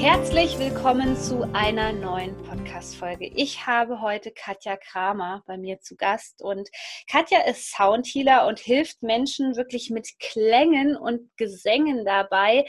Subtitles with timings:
[0.00, 3.26] Herzlich willkommen zu einer neuen Podcast-Folge.
[3.34, 6.70] Ich habe heute Katja Kramer bei mir zu Gast und
[7.06, 12.64] Katja ist Soundhealer und hilft Menschen wirklich mit Klängen und Gesängen dabei,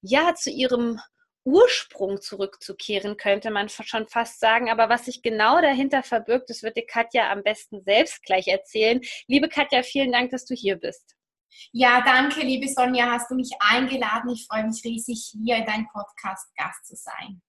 [0.00, 1.00] ja, zu ihrem
[1.42, 4.70] Ursprung zurückzukehren, könnte man schon fast sagen.
[4.70, 9.00] Aber was sich genau dahinter verbirgt, das wird dir Katja am besten selbst gleich erzählen.
[9.26, 11.15] Liebe Katja, vielen Dank, dass du hier bist.
[11.72, 14.30] Ja, danke, liebe Sonja, hast du mich eingeladen.
[14.30, 17.40] Ich freue mich riesig, hier in deinem Podcast Gast zu sein.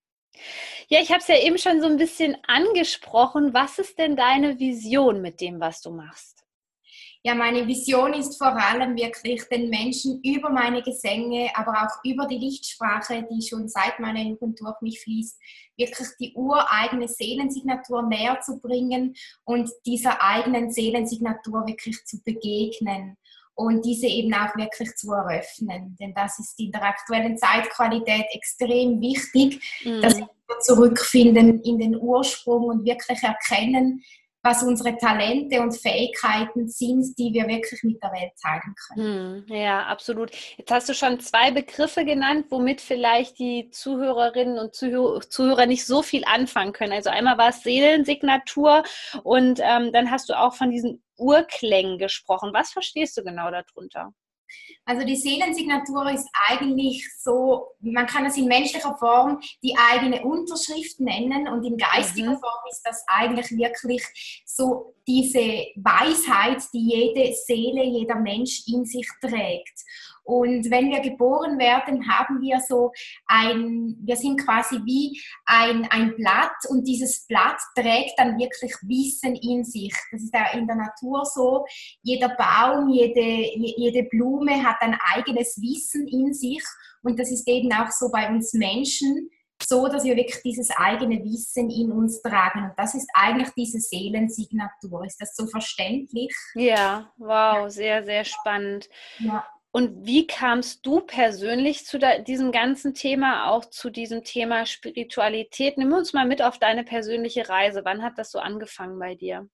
[0.87, 3.53] Ja, ich habe es ja eben schon so ein bisschen angesprochen.
[3.53, 6.43] Was ist denn deine Vision mit dem, was du machst?
[7.23, 12.25] Ja, meine Vision ist vor allem wirklich den Menschen über meine Gesänge, aber auch über
[12.25, 15.37] die Lichtsprache, die schon seit meiner Jugend durch mich fließt,
[15.75, 23.17] wirklich die ureigene Seelensignatur näher zu bringen und dieser eigenen Seelensignatur wirklich zu begegnen
[23.57, 25.97] und diese eben auch wirklich zu eröffnen.
[25.99, 30.01] Denn das ist in der aktuellen Zeitqualität extrem wichtig, mhm.
[30.01, 30.29] dass wir
[30.61, 34.03] zurückfinden in den Ursprung und wirklich erkennen,
[34.47, 39.45] was unsere Talente und Fähigkeiten sind, die wir wirklich mit der Welt teilen können.
[39.47, 40.31] Hm, ja, absolut.
[40.57, 46.01] Jetzt hast du schon zwei Begriffe genannt, womit vielleicht die Zuhörerinnen und Zuhörer nicht so
[46.01, 46.93] viel anfangen können.
[46.93, 48.83] Also einmal war es Seelensignatur
[49.23, 52.51] und ähm, dann hast du auch von diesen Urklängen gesprochen.
[52.53, 54.13] Was verstehst du genau darunter?
[54.85, 60.99] Also die Seelensignatur ist eigentlich so, man kann es in menschlicher Form die eigene Unterschrift
[60.99, 62.39] nennen und in geistiger mhm.
[62.39, 69.07] Form ist das eigentlich wirklich so diese Weisheit, die jede Seele, jeder Mensch in sich
[69.21, 69.83] trägt.
[70.27, 72.91] Und wenn wir geboren werden, haben wir so
[73.27, 79.35] ein, wir sind quasi wie ein, ein Blatt und dieses Blatt trägt dann wirklich Wissen
[79.35, 79.93] in sich.
[80.11, 81.65] Das ist ja in der Natur so.
[82.01, 86.63] Jeder Baum, jede, jede Blume hat ein eigenes Wissen in sich
[87.03, 89.29] und das ist eben auch so bei uns Menschen
[89.63, 92.65] so, dass wir wirklich dieses eigene Wissen in uns tragen.
[92.65, 95.05] Und das ist eigentlich diese Seelensignatur.
[95.05, 96.35] Ist das so verständlich?
[96.53, 98.87] Ja, wow, sehr, sehr spannend.
[99.19, 99.45] Ja.
[99.77, 105.77] Und wie kamst du persönlich zu diesem ganzen Thema, auch zu diesem Thema Spiritualität?
[105.77, 107.81] Nimm uns mal mit auf deine persönliche Reise.
[107.85, 109.47] Wann hat das so angefangen bei dir?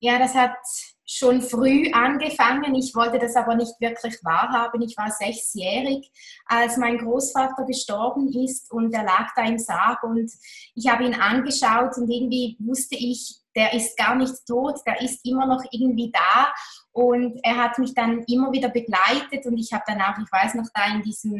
[0.00, 0.58] Ja, das hat
[1.06, 2.74] schon früh angefangen.
[2.74, 4.82] Ich wollte das aber nicht wirklich wahrhaben.
[4.82, 6.12] Ich war sechsjährig,
[6.44, 10.30] als mein Großvater gestorben ist und er lag da im Sarg und
[10.74, 15.24] ich habe ihn angeschaut und irgendwie wusste ich, der ist gar nicht tot, der ist
[15.26, 16.52] immer noch irgendwie da
[16.92, 20.54] und er hat mich dann immer wieder begleitet und ich habe dann auch, ich weiß
[20.54, 21.32] noch, da in diesem,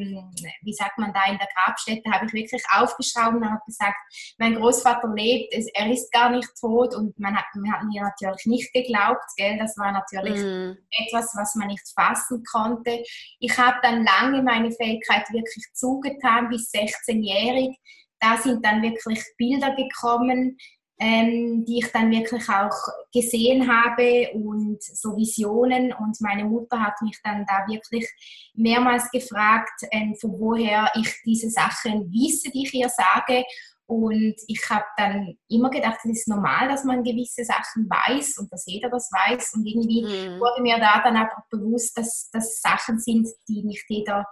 [0.62, 3.96] wie sagt man da, in der Grabstätte, habe ich wirklich aufgeschraubt und habe gesagt,
[4.38, 8.46] mein Großvater lebt, er ist gar nicht tot und man hat, man hat mir natürlich
[8.46, 9.58] nicht geglaubt, gell?
[9.58, 10.78] das war natürlich mm.
[11.04, 13.02] etwas, was man nicht fassen konnte.
[13.40, 17.76] Ich habe dann lange meine Fähigkeit wirklich zugetan, bis 16-jährig.
[18.20, 20.58] Da sind dann wirklich Bilder gekommen,
[21.00, 22.76] ähm, die ich dann wirklich auch
[23.12, 25.94] gesehen habe und so Visionen.
[25.94, 28.06] Und meine Mutter hat mich dann da wirklich
[28.54, 33.44] mehrmals gefragt, ähm, von woher ich diese Sachen wisse, die ich ihr sage.
[33.86, 38.52] Und ich habe dann immer gedacht, es ist normal, dass man gewisse Sachen weiß und
[38.52, 39.54] dass jeder das weiß.
[39.54, 40.38] Und irgendwie mhm.
[40.38, 44.26] wurde mir da dann aber bewusst, dass das Sachen sind, die nicht jeder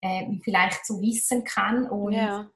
[0.00, 1.88] äh, vielleicht so wissen kann.
[1.88, 2.50] Und ja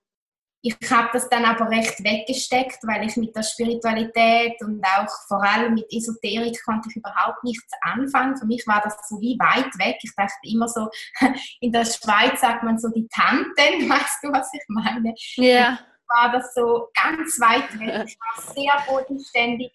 [0.61, 5.43] ich habe das dann aber recht weggesteckt, weil ich mit der Spiritualität und auch vor
[5.43, 8.37] allem mit Esoterik konnte ich überhaupt nichts anfangen.
[8.37, 9.99] Für mich war das so wie weit weg.
[10.03, 10.89] Ich dachte immer so,
[11.61, 13.55] in der Schweiz sagt man so die Tanten,
[13.89, 15.15] weißt du, was ich meine?
[15.37, 15.79] Ja.
[16.09, 18.09] War das so ganz weit weg.
[18.09, 19.71] Ich war sehr bodenständig.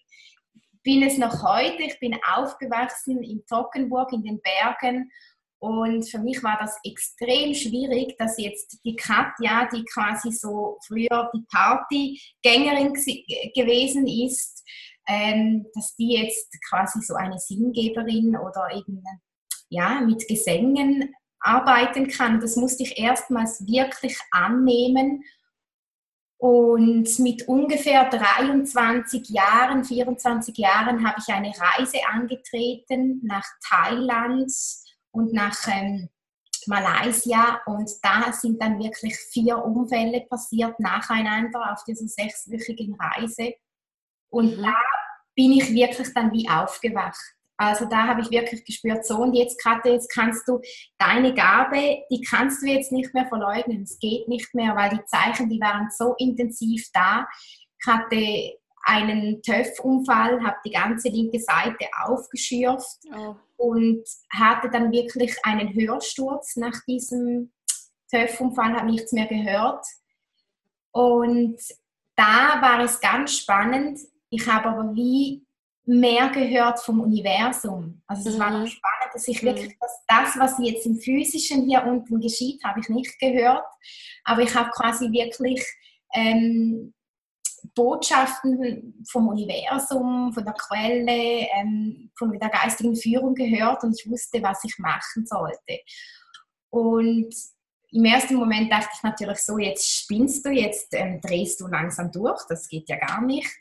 [0.82, 1.82] Bin es noch heute.
[1.82, 5.10] Ich bin aufgewachsen in Tockenburg in den Bergen
[5.64, 11.30] und für mich war das extrem schwierig, dass jetzt die Katja, die quasi so früher
[11.34, 14.62] die Partygängerin gewesen ist,
[15.08, 19.02] ähm, dass die jetzt quasi so eine Singgeberin oder eben
[19.70, 22.40] ja, mit Gesängen arbeiten kann.
[22.40, 25.24] Das musste ich erstmals wirklich annehmen.
[26.36, 34.52] Und mit ungefähr 23 Jahren, 24 Jahren habe ich eine Reise angetreten nach Thailand
[35.14, 36.08] und nach ähm,
[36.66, 43.54] Malaysia und da sind dann wirklich vier Unfälle passiert nacheinander auf dieser sechswöchigen Reise.
[44.30, 44.62] Und mhm.
[44.62, 44.74] da
[45.36, 47.20] bin ich wirklich dann wie aufgewacht.
[47.56, 50.60] Also da habe ich wirklich gespürt, so und jetzt Katja, jetzt kannst du
[50.98, 53.82] deine Gabe, die kannst du jetzt nicht mehr verleugnen.
[53.82, 57.28] Es geht nicht mehr, weil die Zeichen, die waren so intensiv da.
[57.78, 63.36] Ich hatte einen TÜV-Unfall, habe die ganze linke Seite aufgeschürft oh.
[63.56, 67.52] und hatte dann wirklich einen Hörsturz nach diesem
[68.10, 69.84] TÜV-Unfall, habe nichts mehr gehört.
[70.92, 71.58] Und
[72.16, 73.98] da war es ganz spannend.
[74.30, 75.44] Ich habe aber wie
[75.86, 78.02] mehr gehört vom Universum.
[78.06, 78.40] Also es mhm.
[78.40, 79.78] war spannend, dass ich wirklich mhm.
[79.80, 83.64] das, das, was jetzt im Physischen hier unten geschieht, habe ich nicht gehört.
[84.24, 85.62] Aber ich habe quasi wirklich
[86.14, 86.93] ähm,
[87.74, 94.42] Botschaften vom Universum, von der Quelle, ähm, von der geistigen Führung gehört und ich wusste,
[94.42, 95.80] was ich machen sollte.
[96.70, 97.34] Und
[97.90, 102.10] im ersten Moment dachte ich natürlich so, jetzt spinnst du, jetzt ähm, drehst du langsam
[102.10, 103.54] durch, das geht ja gar nicht.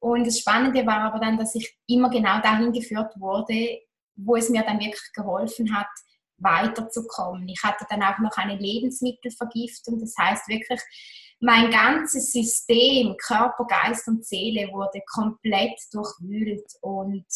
[0.00, 3.80] Und das Spannende war aber dann, dass ich immer genau dahin geführt wurde,
[4.16, 5.88] wo es mir dann wirklich geholfen hat,
[6.38, 7.48] weiterzukommen.
[7.48, 10.80] Ich hatte dann auch noch eine Lebensmittelvergiftung, das heißt wirklich,
[11.40, 17.26] mein ganzes System, Körper, Geist und Seele wurde komplett durchwühlt und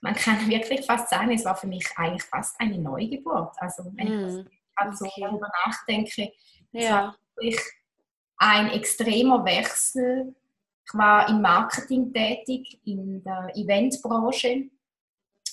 [0.00, 3.54] man kann wirklich fast sagen, es war für mich eigentlich fast eine Neugeburt.
[3.58, 4.28] Also wenn mm.
[4.28, 6.32] ich hm gerade so darüber nachdenke,
[6.72, 7.60] es war wirklich
[8.38, 10.34] ein extremer Wechsel.
[10.86, 14.70] Ich war im Marketing tätig, in der Eventbranche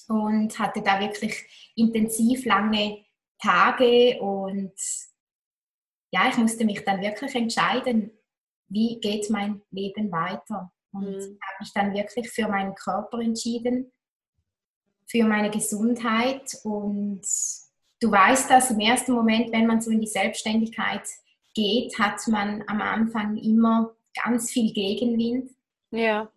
[0.07, 3.05] und hatte da wirklich intensiv lange
[3.41, 4.73] Tage und
[6.11, 8.11] ja, ich musste mich dann wirklich entscheiden,
[8.69, 10.71] wie geht mein Leben weiter.
[10.91, 11.39] Und mhm.
[11.41, 13.91] habe mich dann wirklich für meinen Körper entschieden,
[15.05, 17.21] für meine Gesundheit und
[18.01, 21.03] du weißt das im ersten Moment, wenn man so in die Selbstständigkeit
[21.53, 25.51] geht, hat man am Anfang immer ganz viel Gegenwind.
[25.91, 26.29] Ja.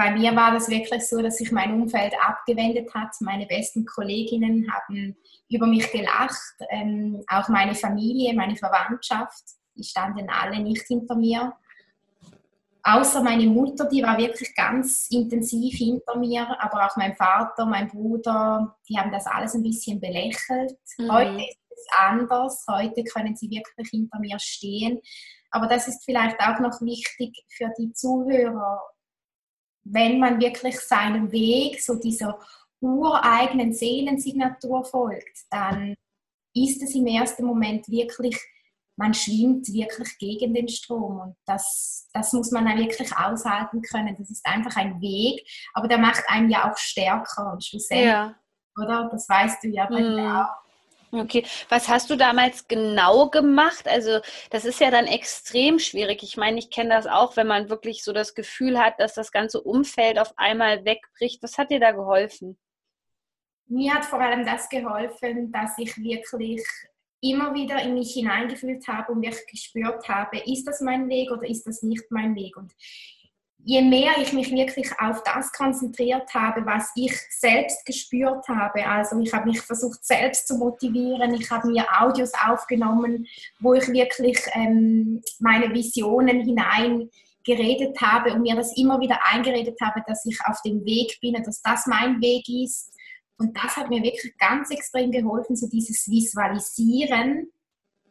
[0.00, 3.10] Bei mir war das wirklich so, dass sich mein Umfeld abgewendet hat.
[3.20, 5.14] Meine besten Kolleginnen haben
[5.50, 9.42] über mich gelacht, ähm, auch meine Familie, meine Verwandtschaft,
[9.76, 11.52] die standen alle nicht hinter mir
[12.82, 17.88] außer meine Mutter, die war wirklich ganz intensiv hinter mir, aber auch mein Vater, mein
[17.88, 20.78] Bruder, die haben das alles ein bisschen belächelt.
[20.96, 21.12] Mhm.
[21.12, 24.98] Heute ist es anders, heute können sie wirklich hinter mir stehen.
[25.50, 28.80] Aber das ist vielleicht auch noch wichtig für die Zuhörer,
[29.84, 32.38] wenn man wirklich seinem Weg, so dieser
[32.80, 35.94] ureigenen Seelensignatur folgt, dann
[36.54, 38.36] ist es im ersten Moment wirklich
[39.00, 44.14] man schwimmt wirklich gegen den Strom und das, das muss man dann wirklich aushalten können.
[44.18, 45.42] Das ist einfach ein Weg,
[45.72, 48.34] aber der macht einen ja auch stärker und schlussendlich, ja.
[48.76, 49.08] oder?
[49.10, 50.16] Das weißt du ja bei mhm.
[50.16, 50.69] dir auch.
[51.12, 53.88] Okay, was hast du damals genau gemacht?
[53.88, 54.20] Also
[54.50, 56.22] das ist ja dann extrem schwierig.
[56.22, 59.32] Ich meine, ich kenne das auch, wenn man wirklich so das Gefühl hat, dass das
[59.32, 61.42] ganze Umfeld auf einmal wegbricht.
[61.42, 62.58] Was hat dir da geholfen?
[63.66, 66.64] Mir hat vor allem das geholfen, dass ich wirklich
[67.20, 71.46] immer wieder in mich hineingefühlt habe und wirklich gespürt habe, ist das mein Weg oder
[71.46, 72.56] ist das nicht mein Weg?
[72.56, 72.72] Und
[73.64, 79.18] je mehr ich mich wirklich auf das konzentriert habe, was ich selbst gespürt habe, also
[79.20, 83.26] ich habe mich versucht selbst zu motivieren, ich habe mir Audios aufgenommen,
[83.60, 87.10] wo ich wirklich ähm, meine Visionen hinein
[87.44, 91.36] geredet habe und mir das immer wieder eingeredet habe, dass ich auf dem Weg bin
[91.36, 92.92] und dass das mein Weg ist.
[93.38, 97.50] Und das hat mir wirklich ganz extrem geholfen, so dieses Visualisieren,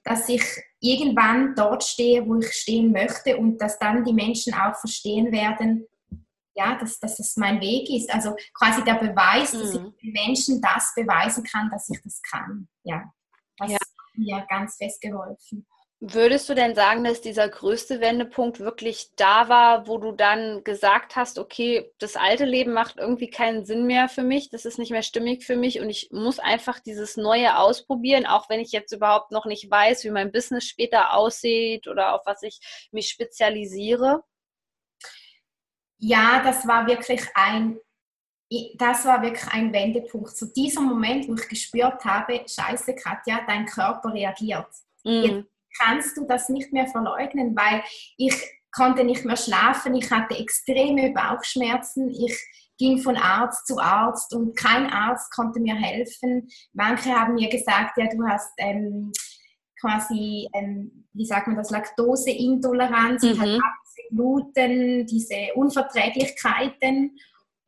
[0.03, 0.43] dass ich
[0.81, 5.85] irgendwann dort stehe, wo ich stehen möchte und dass dann die Menschen auch verstehen werden,
[6.55, 8.13] ja, dass, dass das mein Weg ist.
[8.13, 9.93] Also quasi der Beweis, dass ich mhm.
[10.01, 12.67] den Menschen das beweisen kann, dass ich das kann.
[12.83, 13.03] Ja,
[13.57, 13.77] das ja.
[13.77, 15.65] hat mir ganz fest geholfen.
[16.01, 21.17] Würdest du denn sagen, dass dieser größte Wendepunkt wirklich da war, wo du dann gesagt
[21.17, 24.91] hast, okay, das alte Leben macht irgendwie keinen Sinn mehr für mich, das ist nicht
[24.91, 28.93] mehr stimmig für mich und ich muss einfach dieses Neue ausprobieren, auch wenn ich jetzt
[28.93, 32.61] überhaupt noch nicht weiß, wie mein Business später aussieht oder auf was ich
[32.93, 34.23] mich spezialisiere?
[35.97, 37.77] Ja, das war wirklich ein
[38.79, 40.35] das war wirklich ein Wendepunkt.
[40.35, 44.65] Zu diesem Moment, wo ich gespürt habe, scheiße Katja, dein Körper reagiert.
[45.03, 45.23] Mm.
[45.23, 47.83] Jetzt kannst du das nicht mehr verleugnen, weil
[48.17, 48.33] ich
[48.71, 52.37] konnte nicht mehr schlafen, ich hatte extreme Bauchschmerzen, ich
[52.77, 56.47] ging von Arzt zu Arzt und kein Arzt konnte mir helfen.
[56.73, 59.11] Manche haben mir gesagt, ja, du hast ähm,
[59.79, 63.39] quasi, ähm, wie sagt man das, Laktoseintoleranz, mhm.
[63.39, 63.59] halt
[64.11, 67.17] Gluten, diese Unverträglichkeiten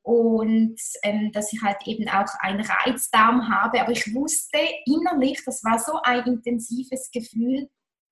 [0.03, 3.81] und ähm, dass ich halt eben auch einen Reizdarm habe.
[3.81, 7.69] Aber ich wusste innerlich, das war so ein intensives Gefühl,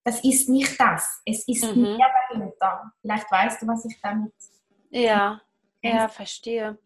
[0.10, 1.22] das ist nicht das.
[1.24, 1.84] Es ist mhm.
[1.84, 2.92] mehr dahinter.
[3.02, 4.34] Vielleicht weißt du, was ich damit
[4.90, 5.40] Ja,
[5.82, 6.78] ja, verstehe.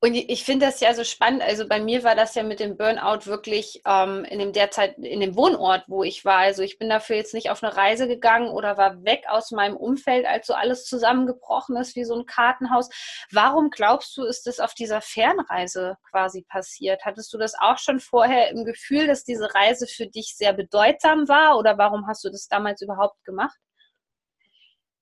[0.00, 1.42] Und ich finde das ja so spannend.
[1.42, 5.20] Also bei mir war das ja mit dem Burnout wirklich ähm, in dem derzeit in
[5.20, 6.38] dem Wohnort, wo ich war.
[6.38, 9.76] Also ich bin dafür jetzt nicht auf eine Reise gegangen oder war weg aus meinem
[9.76, 12.88] Umfeld, als so alles zusammengebrochen ist wie so ein Kartenhaus.
[13.32, 17.04] Warum glaubst du, ist das auf dieser Fernreise quasi passiert?
[17.04, 21.26] Hattest du das auch schon vorher im Gefühl, dass diese Reise für dich sehr bedeutsam
[21.26, 21.56] war?
[21.56, 23.58] Oder warum hast du das damals überhaupt gemacht?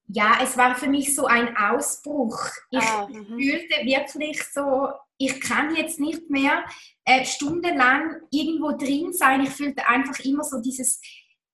[0.08, 2.38] Ja, es war für mich so ein Ausbruch.
[2.70, 3.26] Ich ah, mhm.
[3.26, 6.64] fühlte wirklich so, ich kann jetzt nicht mehr
[7.04, 9.42] äh, stundenlang irgendwo drin sein.
[9.42, 11.00] Ich fühlte einfach immer so dieses,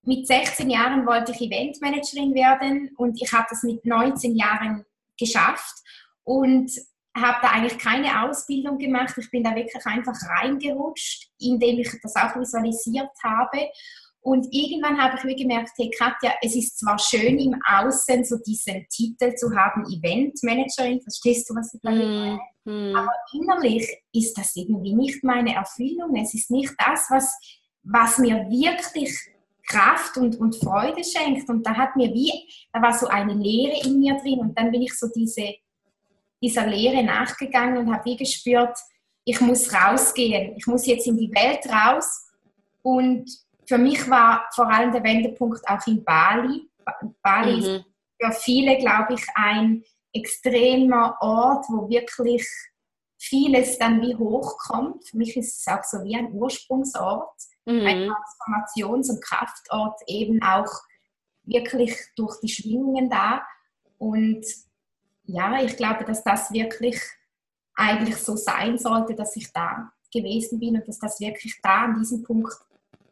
[0.02, 4.85] mit 16 Jahren wollte ich Eventmanagerin werden und ich habe das mit 19 Jahren
[5.19, 5.75] geschafft
[6.25, 6.71] und
[7.14, 9.14] habe da eigentlich keine Ausbildung gemacht.
[9.19, 13.69] Ich bin da wirklich einfach reingerutscht, indem ich das auch visualisiert habe.
[14.23, 18.37] Und irgendwann habe ich mir gemerkt, hey Katja, es ist zwar schön im Außen so
[18.37, 22.41] diesen Titel zu haben, Eventmanagerin, verstehst du, was ich damit meine?
[22.65, 22.97] Mm, mm.
[22.97, 26.15] Aber innerlich ist das irgendwie nicht meine Erfüllung.
[26.17, 27.35] Es ist nicht das, was,
[27.83, 29.17] was mir wirklich
[29.67, 31.49] Kraft und, und Freude schenkt.
[31.49, 32.33] Und da hat mir wie,
[32.73, 35.55] da war so eine Leere in mir drin und dann bin ich so diese,
[36.43, 38.77] dieser Leere nachgegangen und habe wie gespürt,
[39.25, 42.27] ich muss rausgehen, ich muss jetzt in die Welt raus
[42.83, 43.31] und
[43.71, 46.69] für mich war vor allem der Wendepunkt auch in Bali.
[47.23, 47.59] Bali mhm.
[47.59, 47.85] ist
[48.21, 52.45] für viele, glaube ich, ein extremer Ort, wo wirklich
[53.17, 55.07] vieles dann wie hochkommt.
[55.07, 57.31] Für mich ist es auch so wie ein Ursprungsort,
[57.65, 57.87] mhm.
[57.87, 60.73] ein Transformations- und Kraftort, eben auch
[61.45, 63.41] wirklich durch die Schwingungen da.
[63.99, 64.45] Und
[65.23, 67.00] ja, ich glaube, dass das wirklich
[67.77, 72.00] eigentlich so sein sollte, dass ich da gewesen bin und dass das wirklich da an
[72.00, 72.53] diesem Punkt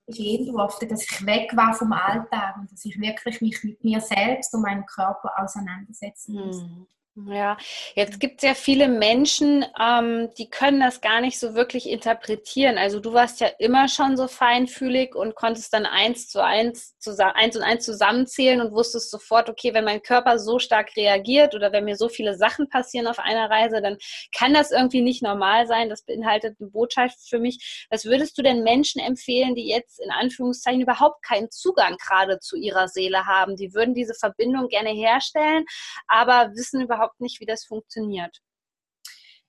[0.08, 4.00] ich durfte, dass ich weg war vom Alltag und dass ich wirklich mich mit mir
[4.00, 6.64] selbst und meinem Körper auseinandersetzen musste.
[6.64, 6.86] Hm.
[7.26, 7.56] Ja,
[7.96, 12.78] jetzt gibt es ja viele Menschen, ähm, die können das gar nicht so wirklich interpretieren.
[12.78, 16.94] Also du warst ja immer schon so feinfühlig und konntest dann eins zu eins,
[17.34, 21.72] eins und eins zusammenzählen und wusstest sofort, okay, wenn mein Körper so stark reagiert oder
[21.72, 23.96] wenn mir so viele Sachen passieren auf einer Reise, dann
[24.36, 25.88] kann das irgendwie nicht normal sein.
[25.88, 27.86] Das beinhaltet eine Botschaft für mich.
[27.90, 32.56] Was würdest du denn Menschen empfehlen, die jetzt in Anführungszeichen überhaupt keinen Zugang gerade zu
[32.56, 33.56] ihrer Seele haben?
[33.56, 35.64] Die würden diese Verbindung gerne herstellen,
[36.06, 38.38] aber wissen überhaupt überhaupt nicht, wie das funktioniert.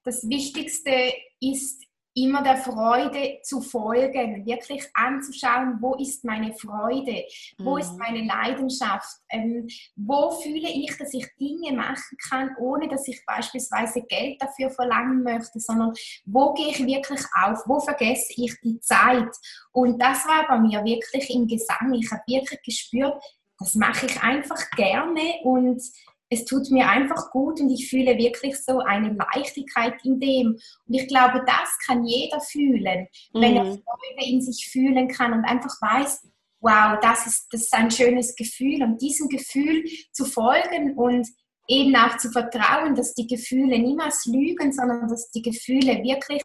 [0.04, 1.84] Das Wichtigste ist
[2.16, 7.24] immer der Freude zu folgen, wirklich anzuschauen, wo ist meine Freude,
[7.60, 7.82] wo mhm.
[7.82, 13.24] ist meine Leidenschaft, ähm, wo fühle ich, dass ich Dinge machen kann, ohne dass ich
[13.25, 15.94] beispielsweise Geld dafür verlangen möchte, sondern
[16.25, 19.30] wo gehe ich wirklich auf, wo vergesse ich die Zeit.
[19.72, 21.94] Und das war bei mir wirklich im Gesang.
[21.94, 23.24] Ich habe wirklich gespürt,
[23.60, 25.82] das mache ich einfach gerne und
[26.29, 30.48] es tut mir einfach gut und ich fühle wirklich so eine Leichtigkeit in dem.
[30.88, 33.41] Und ich glaube, das kann jeder fühlen, mhm.
[33.41, 33.81] wenn er mhm.
[33.83, 36.27] Freude in sich fühlen kann und einfach weiß,
[36.62, 38.83] wow, das ist, das ist ein schönes Gefühl.
[38.83, 41.27] Und diesem Gefühl zu folgen und
[41.67, 46.41] eben auch zu vertrauen, dass die Gefühle niemals lügen, sondern dass die Gefühle wirklich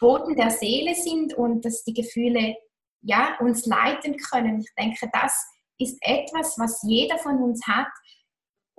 [0.00, 2.56] Boden der Seele sind und dass die Gefühle
[3.02, 4.60] ja, uns leiten können.
[4.60, 5.44] Ich denke, das
[5.78, 7.88] ist etwas, was jeder von uns hat,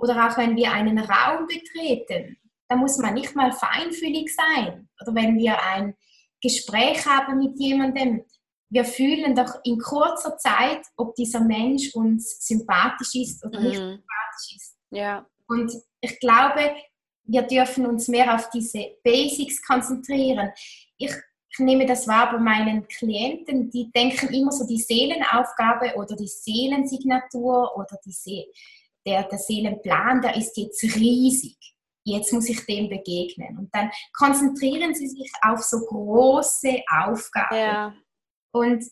[0.03, 4.89] oder auch wenn wir einen Raum betreten, da muss man nicht mal feinfühlig sein.
[5.01, 5.95] Oder wenn wir ein
[6.41, 8.25] Gespräch haben mit jemandem,
[8.69, 13.65] wir fühlen doch in kurzer Zeit, ob dieser Mensch uns sympathisch ist oder mhm.
[13.65, 14.77] nicht sympathisch ist.
[14.89, 15.25] Ja.
[15.47, 16.75] Und ich glaube,
[17.23, 20.51] wir dürfen uns mehr auf diese Basics konzentrieren.
[20.97, 21.13] Ich,
[21.49, 26.27] ich nehme das wahr bei meinen Klienten, die denken immer so die Seelenaufgabe oder die
[26.27, 28.47] Seelensignatur oder die See
[29.05, 31.57] der, der Seelenplan, der ist jetzt riesig.
[32.05, 33.57] Jetzt muss ich dem begegnen.
[33.57, 37.55] Und dann konzentrieren sie sich auf so große Aufgaben.
[37.55, 37.95] Ja.
[38.51, 38.83] Und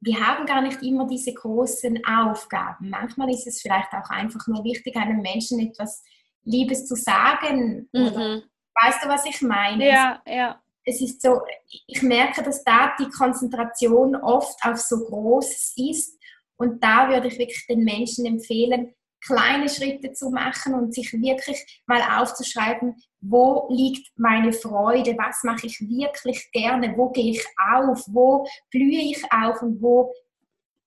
[0.00, 2.90] wir haben gar nicht immer diese großen Aufgaben.
[2.90, 6.02] Manchmal ist es vielleicht auch einfach nur wichtig, einem Menschen etwas
[6.44, 7.88] Liebes zu sagen.
[7.92, 8.42] Mhm.
[8.80, 9.88] Weißt du, was ich meine?
[9.88, 10.62] Ja, ja.
[10.84, 11.40] Es ist so,
[11.86, 16.18] ich merke, dass da die Konzentration oft auf so Großes ist.
[16.56, 21.82] Und da würde ich wirklich den Menschen empfehlen, kleine Schritte zu machen und sich wirklich
[21.86, 28.04] mal aufzuschreiben, wo liegt meine Freude, was mache ich wirklich gerne, wo gehe ich auf,
[28.08, 30.12] wo blühe ich auf und wo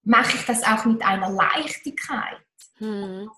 [0.04, 2.38] mache ich das auch mit einer Leichtigkeit.
[2.78, 3.30] Hm.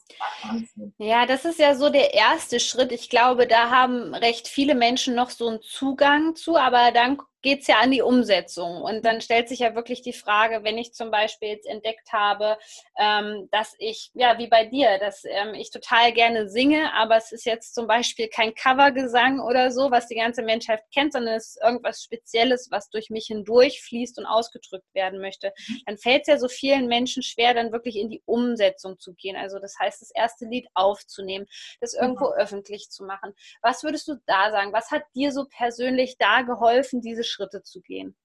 [0.98, 2.94] Ja, das ist ja so der erste Schritt.
[2.94, 7.62] Ich glaube, da haben recht viele Menschen noch so einen Zugang zu, aber dann geht
[7.62, 8.82] es ja an die Umsetzung.
[8.82, 12.58] Und dann stellt sich ja wirklich die Frage, wenn ich zum Beispiel jetzt entdeckt habe,
[12.98, 17.32] ähm, dass ich, ja, wie bei dir, dass ähm, ich total gerne singe, aber es
[17.32, 21.50] ist jetzt zum Beispiel kein Covergesang oder so, was die ganze Menschheit kennt, sondern es
[21.50, 25.54] ist irgendwas Spezielles, was durch mich hindurch fließt und ausgedrückt werden möchte.
[25.86, 29.36] Dann fällt es ja so vielen Menschen schwer, dann wirklich in die Umsetzung zu gehen.
[29.36, 31.46] Also das heißt, das erste Lied aufzunehmen,
[31.82, 32.36] das irgendwo mhm.
[32.38, 33.34] öffentlich zu machen.
[33.62, 34.72] Was würdest du da sagen?
[34.72, 38.16] Was hat dir so persönlich da geholfen, diese Schritte zu gehen?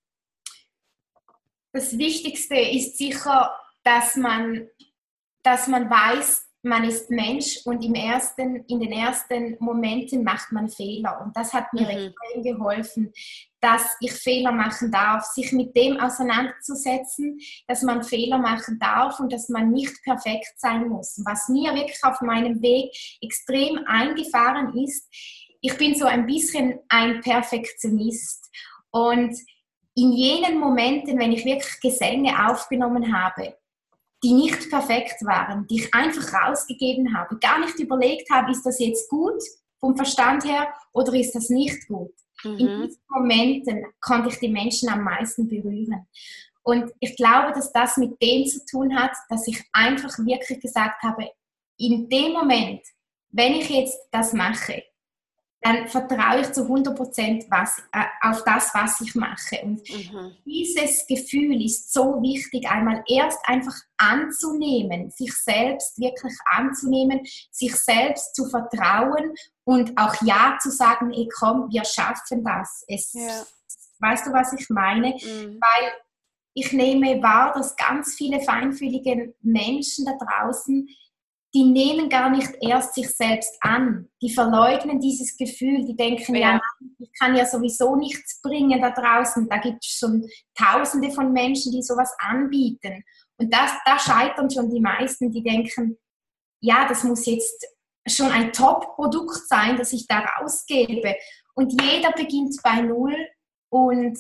[1.73, 3.53] Das Wichtigste ist sicher,
[3.85, 4.69] dass man,
[5.43, 10.69] dass man weiß, man ist Mensch und im ersten, in den ersten Momenten macht man
[10.69, 11.21] Fehler.
[11.25, 11.89] Und das hat mir mhm.
[11.89, 13.13] extrem geholfen,
[13.61, 19.33] dass ich Fehler machen darf, sich mit dem auseinanderzusetzen, dass man Fehler machen darf und
[19.33, 21.21] dass man nicht perfekt sein muss.
[21.25, 25.07] Was mir wirklich auf meinem Weg extrem eingefahren ist,
[25.61, 28.49] ich bin so ein bisschen ein Perfektionist
[28.91, 29.37] und
[29.95, 33.57] in jenen Momenten, wenn ich wirklich Gesänge aufgenommen habe,
[34.23, 38.79] die nicht perfekt waren, die ich einfach rausgegeben habe, gar nicht überlegt habe, ist das
[38.79, 39.43] jetzt gut
[39.79, 42.13] vom Verstand her oder ist das nicht gut.
[42.45, 42.59] Mhm.
[42.59, 46.07] In diesen Momenten konnte ich die Menschen am meisten berühren.
[46.63, 51.03] Und ich glaube, dass das mit dem zu tun hat, dass ich einfach wirklich gesagt
[51.03, 51.31] habe,
[51.79, 52.83] in dem Moment,
[53.31, 54.83] wenn ich jetzt das mache,
[55.61, 59.61] dann vertraue ich zu 100 Prozent äh, auf das, was ich mache.
[59.63, 60.37] Und mhm.
[60.45, 68.37] dieses Gefühl ist so wichtig, einmal erst einfach anzunehmen, sich selbst wirklich anzunehmen, sich selbst
[68.37, 69.35] zu vertrauen
[69.65, 72.85] und auch Ja zu sagen, ey, komm, wir schaffen das.
[72.87, 73.45] Es, ja.
[74.01, 75.09] Weißt du, was ich meine?
[75.09, 75.59] Mhm.
[75.61, 75.93] Weil
[76.55, 80.89] ich nehme wahr, dass ganz viele feinfühlige Menschen da draußen
[81.55, 84.09] die nehmen gar nicht erst sich selbst an.
[84.21, 85.85] Die verleugnen dieses Gefühl.
[85.87, 86.61] Die denken, ja, ja
[86.99, 89.49] ich kann ja sowieso nichts bringen da draußen.
[89.49, 93.03] Da gibt es schon Tausende von Menschen, die sowas anbieten.
[93.39, 95.99] Und das, da scheitern schon die meisten, die denken,
[96.61, 97.67] ja, das muss jetzt
[98.07, 101.15] schon ein Top-Produkt sein, das ich da rausgebe.
[101.55, 103.15] Und jeder beginnt bei Null
[103.71, 104.19] und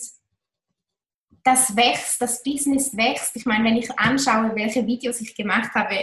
[1.44, 3.36] das wächst, das Business wächst.
[3.36, 5.94] Ich meine, wenn ich anschaue, welche Videos ich gemacht habe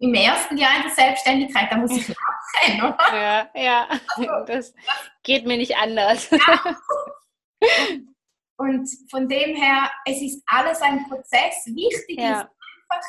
[0.00, 2.08] im ersten Jahr in der Selbstständigkeit, da muss ich
[2.68, 3.14] lachen, oder?
[3.14, 4.74] Ja, ja, also, das
[5.22, 6.30] geht mir nicht anders.
[6.30, 6.76] Ja.
[8.56, 11.64] Und von dem her, es ist alles ein Prozess.
[11.66, 12.42] Wichtig ja.
[12.42, 12.48] ist
[12.90, 13.08] einfach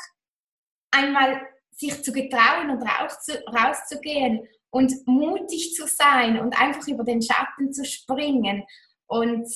[0.92, 7.70] einmal sich zu getrauen und rauszugehen und mutig zu sein und einfach über den Schatten
[7.70, 8.64] zu springen.
[9.06, 9.46] Und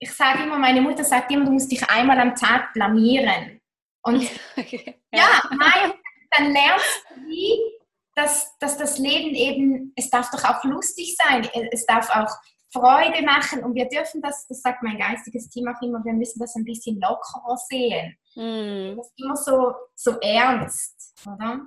[0.00, 3.60] ich sage immer, meine Mutter sagt immer, du musst dich einmal am Tag blamieren.
[4.02, 5.00] Und okay.
[5.12, 5.92] ja, ja nein,
[6.30, 7.60] dann lernst du wie,
[8.14, 12.30] dass, dass das Leben eben, es darf doch auch lustig sein, es darf auch
[12.72, 16.38] Freude machen und wir dürfen das, das sagt mein geistiges Team auch immer, wir müssen
[16.38, 18.16] das ein bisschen lockerer sehen.
[18.36, 18.96] Mm.
[18.96, 21.66] Das ist immer so, so ernst, oder?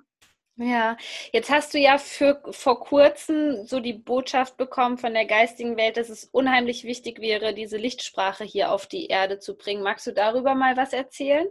[0.56, 0.96] Ja,
[1.34, 5.98] jetzt hast du ja für, vor kurzem so die Botschaft bekommen von der geistigen Welt,
[5.98, 9.82] dass es unheimlich wichtig wäre, diese Lichtsprache hier auf die Erde zu bringen.
[9.82, 11.48] Magst du darüber mal was erzählen?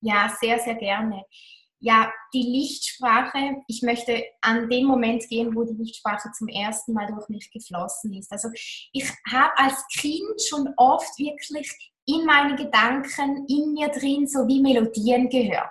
[0.00, 1.24] Ja, sehr, sehr gerne
[1.82, 7.08] ja, die Lichtsprache, ich möchte an den Moment gehen, wo die Lichtsprache zum ersten Mal
[7.08, 8.30] durch mich geflossen ist.
[8.30, 8.48] Also
[8.92, 11.68] ich habe als Kind schon oft wirklich
[12.06, 15.70] in meinen Gedanken, in mir drin, so wie Melodien gehört.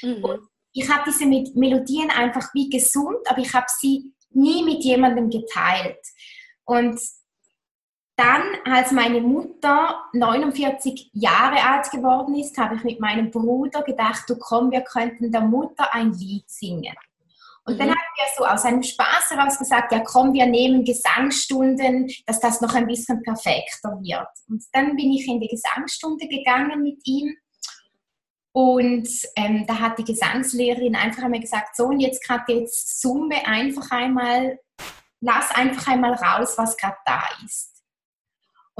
[0.00, 0.24] Mhm.
[0.24, 0.40] Und
[0.72, 6.00] ich habe diese Melodien einfach wie gesund, aber ich habe sie nie mit jemandem geteilt.
[6.64, 6.98] Und
[8.20, 14.24] dann, als meine Mutter 49 Jahre alt geworden ist, habe ich mit meinem Bruder gedacht,
[14.28, 16.94] du komm, wir könnten der Mutter ein Lied singen.
[17.64, 17.78] Und mhm.
[17.78, 22.40] dann haben wir so aus einem Spaß heraus gesagt, ja komm, wir nehmen Gesangsstunden, dass
[22.40, 24.28] das noch ein bisschen perfekter wird.
[24.48, 27.34] Und dann bin ich in die Gesangsstunde gegangen mit ihm.
[28.52, 33.46] Und ähm, da hat die Gesangslehrerin einfach einmal gesagt, so und jetzt gerade jetzt summe
[33.46, 34.58] einfach einmal,
[35.20, 37.79] lass einfach einmal raus, was gerade da ist.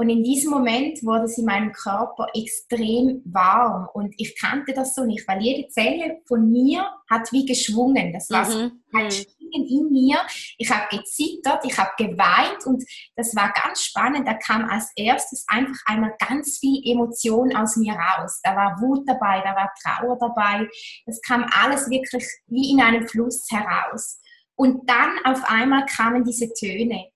[0.01, 4.95] Und in diesem Moment wurde es in meinem Körper extrem warm und ich kannte das
[4.95, 8.11] so nicht, weil jede Zelle von mir hat wie geschwungen.
[8.11, 8.81] Das war mhm.
[8.89, 9.11] mhm.
[9.11, 10.17] Schwingen in mir.
[10.57, 12.83] Ich habe gezittert, ich habe geweint und
[13.15, 14.27] das war ganz spannend.
[14.27, 18.39] Da kam als erstes einfach einmal ganz viel Emotion aus mir raus.
[18.41, 20.67] Da war Wut dabei, da war Trauer dabei.
[21.05, 24.19] Das kam alles wirklich wie in einem Fluss heraus.
[24.55, 27.11] Und dann auf einmal kamen diese Töne.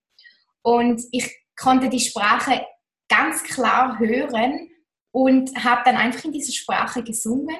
[0.61, 2.61] Und ich konnte die Sprache
[3.09, 4.69] ganz klar hören
[5.11, 7.57] und habe dann einfach in dieser Sprache gesungen.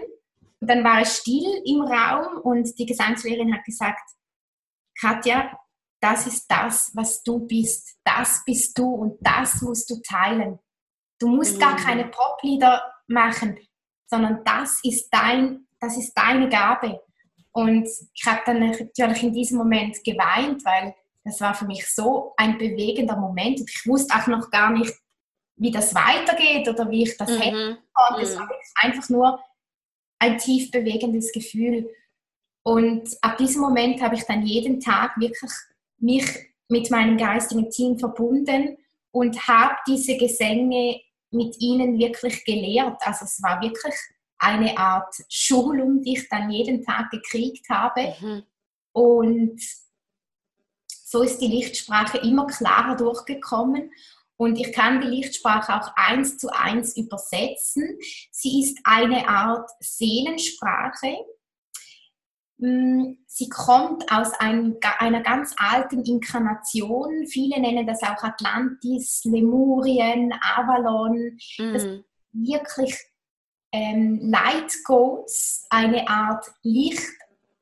[0.60, 4.02] Und dann war es still im Raum und die Gesangslehrerin hat gesagt,
[5.00, 5.58] Katja,
[6.02, 7.98] das ist das, was du bist.
[8.04, 10.60] Das bist du und das musst du teilen.
[11.20, 11.60] Du musst mhm.
[11.60, 13.58] gar keine Poplieder machen,
[14.08, 17.02] sondern das ist dein, das ist deine Gabe.
[17.52, 22.34] Und ich habe dann natürlich in diesem Moment geweint, weil das war für mich so
[22.38, 23.62] ein bewegender Moment.
[23.62, 24.94] Und ich wusste auch noch gar nicht,
[25.58, 27.38] wie das weitergeht oder wie ich das mhm.
[27.38, 27.78] hätte.
[28.22, 28.40] Es mhm.
[28.40, 29.40] war einfach nur
[30.20, 31.90] ein tief bewegendes Gefühl.
[32.64, 35.52] Und ab diesem Moment habe ich dann jeden Tag wirklich
[36.00, 36.26] mich
[36.68, 38.78] mit meinem geistigen Team verbunden
[39.12, 41.00] und habe diese Gesänge
[41.32, 43.02] mit ihnen wirklich gelehrt.
[43.06, 43.94] Also es war wirklich
[44.38, 48.16] eine Art Schulung, die ich dann jeden Tag gekriegt habe.
[48.20, 48.44] Mhm.
[48.94, 49.62] Und
[50.88, 53.92] so ist die Lichtsprache immer klarer durchgekommen.
[54.38, 57.98] Und ich kann die Lichtsprache auch eins zu eins übersetzen.
[58.32, 61.16] Sie ist eine Art Seelensprache.
[62.58, 67.28] Mm, sie kommt aus ein, einer ganz alten Inkarnation.
[67.28, 71.38] Viele nennen das auch Atlantis, Lemurien, Avalon.
[71.58, 71.74] Mhm.
[71.74, 71.86] Das
[72.32, 72.98] wirklich
[73.72, 77.14] ähm, Light Goals, eine Art Licht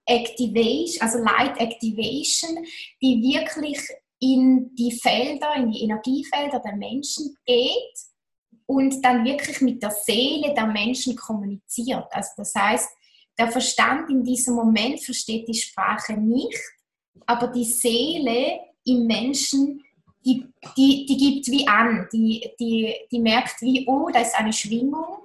[0.06, 2.66] Activation, also Light Activation,
[3.02, 3.80] die wirklich
[4.24, 7.98] in die Felder, in die Energiefelder der Menschen geht
[8.66, 12.06] und dann wirklich mit der Seele der Menschen kommuniziert.
[12.12, 12.90] Also das heißt,
[13.38, 16.58] der Verstand in diesem Moment versteht die Sprache nicht,
[17.26, 19.84] aber die Seele im Menschen,
[20.26, 20.46] die,
[20.78, 25.18] die, die gibt wie an, die, die, die merkt wie, oh, da ist eine Schwingung,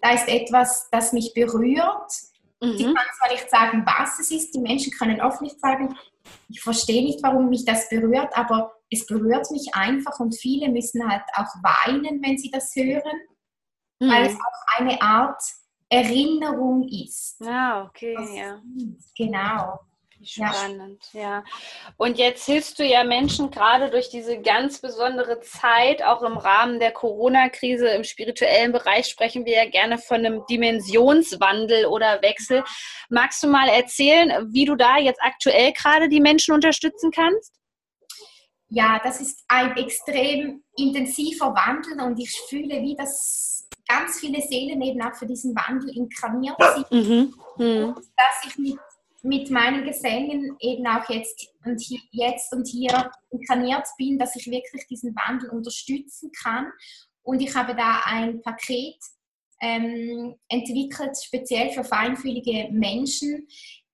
[0.00, 2.12] da ist etwas, das mich berührt.
[2.62, 2.76] Mhm.
[2.76, 5.96] Sie kann zwar nicht sagen, was es ist, die Menschen können oft nicht sagen,
[6.48, 11.08] ich verstehe nicht, warum mich das berührt, aber es berührt mich einfach und viele müssen
[11.10, 13.18] halt auch weinen, wenn sie das hören,
[13.98, 14.08] mhm.
[14.08, 15.42] weil es auch eine Art
[15.88, 17.42] Erinnerung ist.
[17.42, 18.62] Ah, okay, ja.
[19.16, 19.80] Genau.
[20.24, 21.20] Spannend, ja.
[21.20, 21.44] ja.
[21.96, 26.80] Und jetzt hilfst du ja Menschen gerade durch diese ganz besondere Zeit, auch im Rahmen
[26.80, 32.64] der Corona-Krise im spirituellen Bereich sprechen wir ja gerne von einem Dimensionswandel oder Wechsel.
[33.08, 37.54] Magst du mal erzählen, wie du da jetzt aktuell gerade die Menschen unterstützen kannst?
[38.68, 44.80] Ja, das ist ein extrem intensiver Wandel und ich fühle, wie das ganz viele Seelen
[44.80, 46.90] eben auch für diesen Wandel inkarniert sind.
[46.90, 47.34] Mhm.
[47.58, 47.84] Mhm.
[47.84, 48.78] Und dass ich mit
[49.22, 54.46] mit meinen Gesängen eben auch jetzt und, hier, jetzt und hier inkarniert bin, dass ich
[54.46, 56.66] wirklich diesen Wandel unterstützen kann.
[57.22, 58.96] Und ich habe da ein Paket
[59.60, 63.46] ähm, entwickelt, speziell für feinfühlige Menschen,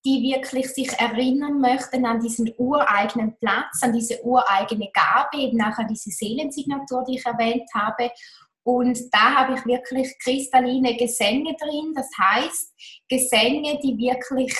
[0.04, 5.76] die wirklich sich erinnern möchten an diesen ureigenen Platz, an diese ureigene Gabe, eben auch
[5.76, 8.10] an diese Seelensignatur, die ich erwähnt habe.
[8.62, 12.74] Und da habe ich wirklich kristalline Gesänge drin, das heißt
[13.08, 14.54] Gesänge, die wirklich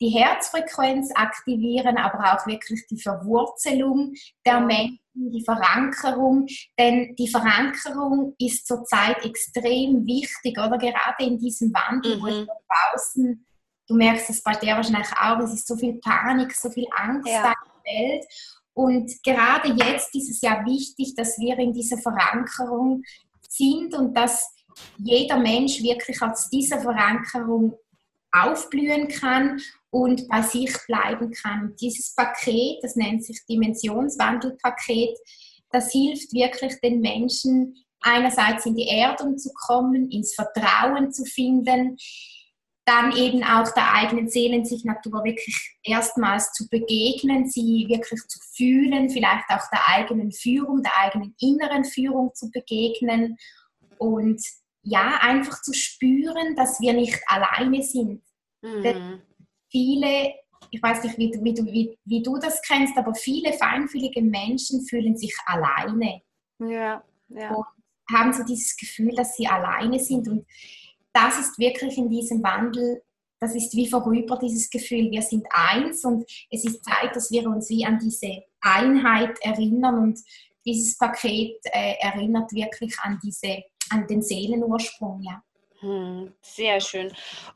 [0.00, 4.14] die Herzfrequenz aktivieren, aber auch wirklich die Verwurzelung
[4.46, 6.46] der Menschen, die Verankerung.
[6.78, 12.22] Denn die Verankerung ist zurzeit extrem wichtig, oder gerade in diesem Wandel, mhm.
[12.22, 13.46] wo es draußen,
[13.88, 17.28] du merkst es bei dir wahrscheinlich auch, es ist so viel Panik, so viel Angst
[17.28, 17.38] ja.
[17.38, 18.24] in der Welt.
[18.72, 23.02] Und gerade jetzt ist es ja wichtig, dass wir in dieser Verankerung
[23.48, 24.54] sind und dass
[24.96, 27.74] jeder Mensch wirklich aus dieser Verankerung
[28.32, 29.60] aufblühen kann
[29.90, 31.74] und bei sich bleiben kann.
[31.80, 35.18] Dieses Paket, das nennt sich Dimensionswandelpaket,
[35.70, 41.96] das hilft wirklich den Menschen, einerseits in die Erdung zu kommen, ins Vertrauen zu finden,
[42.86, 49.44] dann eben auch der eigenen Seelensignatur wirklich erstmals zu begegnen, sie wirklich zu fühlen, vielleicht
[49.50, 53.36] auch der eigenen Führung, der eigenen inneren Führung zu begegnen
[53.98, 54.42] und
[54.82, 58.22] ja, einfach zu spüren, dass wir nicht alleine sind.
[58.62, 59.20] Mhm
[59.70, 60.34] viele,
[60.70, 64.84] ich weiß nicht, wie, wie, du, wie, wie du das kennst, aber viele feinfühlige Menschen
[64.86, 66.22] fühlen sich alleine.
[66.58, 67.54] Ja, ja.
[67.54, 67.66] Und
[68.12, 70.28] haben so dieses Gefühl, dass sie alleine sind.
[70.28, 70.46] Und
[71.12, 73.02] das ist wirklich in diesem Wandel,
[73.40, 77.48] das ist wie vorüber, dieses Gefühl, wir sind eins und es ist Zeit, dass wir
[77.48, 80.20] uns wie an diese Einheit erinnern und
[80.66, 85.42] dieses Paket äh, erinnert wirklich an diese, an den Seelenursprung, ja.
[85.80, 87.10] Hm, sehr schön.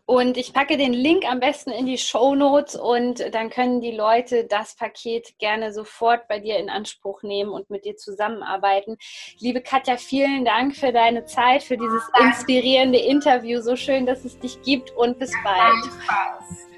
[0.07, 3.91] Und ich packe den Link am besten in die Show Notes und dann können die
[3.91, 8.97] Leute das Paket gerne sofort bei dir in Anspruch nehmen und mit dir zusammenarbeiten.
[9.41, 13.61] Liebe Katja, vielen Dank für deine Zeit, für dieses inspirierende Interview.
[13.61, 15.85] So schön, dass es dich gibt und bis bald.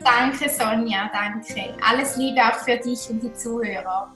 [0.01, 1.75] Danke, Sonja, danke.
[1.89, 4.16] Alles Liebe auch für dich und die Zuhörer.